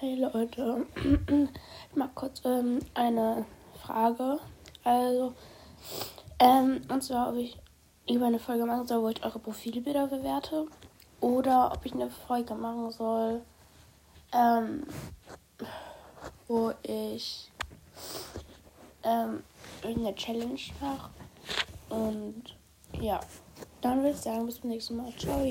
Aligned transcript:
Hey 0.00 0.14
Leute, 0.14 0.86
mal 1.96 2.08
kurz 2.14 2.40
ähm, 2.44 2.78
eine 2.94 3.44
Frage. 3.82 4.38
Also, 4.84 5.34
ähm, 6.38 6.82
und 6.88 7.02
zwar, 7.02 7.30
ob 7.30 7.34
ich 7.34 7.58
über 8.08 8.26
eine 8.26 8.38
Folge 8.38 8.64
machen 8.64 8.86
soll, 8.86 9.02
wo 9.02 9.08
ich 9.08 9.24
eure 9.24 9.40
Profilbilder 9.40 10.06
bewerte. 10.06 10.68
Oder 11.20 11.72
ob 11.72 11.84
ich 11.84 11.94
eine 11.94 12.10
Folge 12.10 12.54
machen 12.54 12.92
soll, 12.92 13.42
ähm, 14.32 14.86
wo 16.46 16.72
ich 16.84 17.50
ähm, 19.02 19.42
irgendeine 19.82 20.14
Challenge 20.14 20.60
mache. 20.80 21.10
Und 21.88 22.56
ja, 23.00 23.18
dann 23.80 23.98
würde 23.98 24.10
ich 24.10 24.18
sagen, 24.18 24.46
bis 24.46 24.60
zum 24.60 24.70
nächsten 24.70 24.96
Mal. 24.96 25.12
Ciao. 25.16 25.44